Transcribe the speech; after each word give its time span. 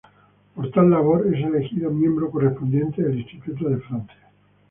Por 0.55 0.71
tal 0.71 0.89
labor, 0.89 1.27
es 1.27 1.45
elegido 1.45 1.91
miembro 1.91 2.31
correspondiente 2.31 3.03
del 3.03 3.19
Instituto 3.19 3.69
de 3.69 3.77
Francia. 3.81 4.31